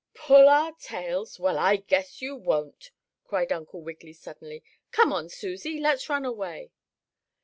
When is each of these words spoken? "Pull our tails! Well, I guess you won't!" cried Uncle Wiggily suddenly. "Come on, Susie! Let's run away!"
"Pull 0.15 0.49
our 0.49 0.71
tails! 0.79 1.39
Well, 1.39 1.59
I 1.59 1.75
guess 1.75 2.23
you 2.23 2.35
won't!" 2.35 2.89
cried 3.23 3.51
Uncle 3.51 3.81
Wiggily 3.83 4.13
suddenly. 4.13 4.63
"Come 4.89 5.13
on, 5.13 5.29
Susie! 5.29 5.79
Let's 5.79 6.09
run 6.09 6.25
away!" 6.25 6.71